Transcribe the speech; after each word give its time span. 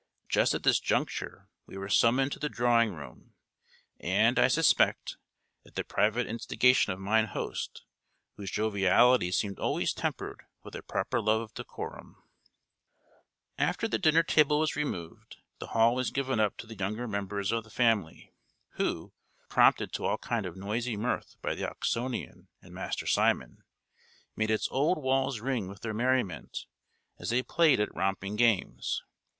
Just 0.27 0.55
at 0.55 0.63
this 0.63 0.79
juncture 0.79 1.47
we 1.67 1.77
were 1.77 1.87
summoned 1.87 2.31
to 2.31 2.39
the 2.39 2.49
drawing 2.49 2.95
room, 2.95 3.35
and, 3.99 4.39
I 4.39 4.47
suspect, 4.47 5.17
at 5.63 5.75
the 5.75 5.83
private 5.83 6.25
instigation 6.25 6.91
of 6.91 6.99
mine 6.99 7.25
host, 7.27 7.83
whose 8.35 8.49
joviality 8.49 9.31
seemed 9.31 9.59
always 9.59 9.93
tempered 9.93 10.41
with 10.63 10.73
a 10.75 10.81
proper 10.81 11.21
love 11.21 11.41
of 11.41 11.53
decorum. 11.53 12.15
After 13.59 13.87
the 13.87 13.99
dinner 13.99 14.23
table 14.23 14.57
was 14.57 14.75
removed, 14.75 15.37
the 15.59 15.67
hall 15.67 15.93
was 15.93 16.09
given 16.09 16.39
up 16.39 16.57
to 16.57 16.65
the 16.65 16.73
younger 16.73 17.07
members 17.07 17.51
of 17.51 17.63
the 17.63 17.69
family, 17.69 18.33
who, 18.77 19.13
prompted 19.49 19.93
to 19.93 20.05
all 20.05 20.17
kind 20.17 20.47
of 20.47 20.57
noisy 20.57 20.97
mirth 20.97 21.35
by 21.43 21.53
the 21.53 21.69
Oxonian 21.69 22.47
and 22.59 22.73
Master 22.73 23.05
Simon, 23.05 23.61
made 24.35 24.49
its 24.49 24.67
old 24.71 24.97
walls 24.97 25.41
ring 25.41 25.67
with 25.67 25.81
their 25.81 25.93
merriment, 25.93 26.65
as 27.19 27.29
they 27.29 27.43
played 27.43 27.79
at 27.79 27.93
romping 27.95 28.35
games. 28.35 29.03